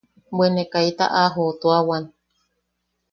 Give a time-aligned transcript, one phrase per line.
[0.37, 2.03] Bwe ne kaita a jootuawan.